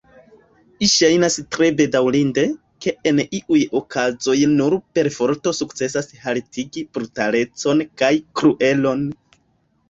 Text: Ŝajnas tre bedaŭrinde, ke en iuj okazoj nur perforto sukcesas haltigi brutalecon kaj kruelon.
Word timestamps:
Ŝajnas 0.91 1.35
tre 1.55 1.67
bedaŭrinde, 1.81 2.45
ke 2.85 2.93
en 3.11 3.21
iuj 3.39 3.59
okazoj 3.81 4.35
nur 4.55 4.77
perforto 5.01 5.53
sukcesas 5.59 6.11
haltigi 6.25 6.85
brutalecon 6.99 7.85
kaj 8.05 8.13
kruelon. 8.41 9.07